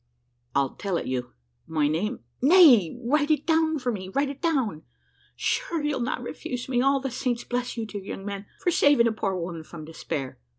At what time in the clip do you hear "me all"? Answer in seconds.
6.67-6.99